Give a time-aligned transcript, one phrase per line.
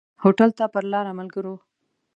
[0.23, 1.55] هوټل ته پر لاره ملګرو.